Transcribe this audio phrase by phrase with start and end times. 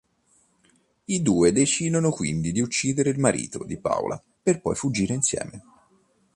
[1.05, 5.61] I due decidono quindi di uccidere il marito di Paola per poi fuggire insieme.